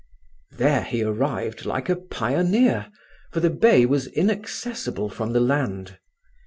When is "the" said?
3.39-3.51, 5.33-5.39